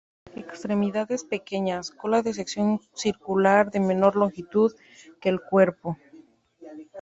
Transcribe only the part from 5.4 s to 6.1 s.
cuerpo.